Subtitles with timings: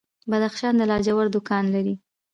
[0.31, 1.95] بدخشان د لاجوردو کان لري